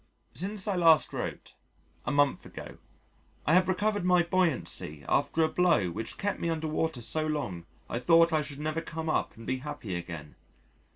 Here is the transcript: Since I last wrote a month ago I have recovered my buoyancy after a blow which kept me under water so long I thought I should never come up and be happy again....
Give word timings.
Since 0.33 0.67
I 0.67 0.75
last 0.75 1.13
wrote 1.13 1.53
a 2.07 2.11
month 2.11 2.43
ago 2.43 2.79
I 3.45 3.53
have 3.53 3.67
recovered 3.69 4.03
my 4.03 4.23
buoyancy 4.23 5.05
after 5.07 5.43
a 5.43 5.47
blow 5.47 5.91
which 5.91 6.17
kept 6.17 6.39
me 6.39 6.49
under 6.49 6.67
water 6.67 7.03
so 7.03 7.27
long 7.27 7.67
I 7.87 7.99
thought 7.99 8.33
I 8.33 8.41
should 8.41 8.57
never 8.59 8.81
come 8.81 9.09
up 9.11 9.37
and 9.37 9.45
be 9.45 9.57
happy 9.57 9.93
again.... 9.93 10.33